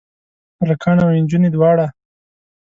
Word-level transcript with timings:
هلکان 0.61 0.97
او 1.03 1.09
انجونې 1.17 1.49
دواړه؟ 1.55 1.87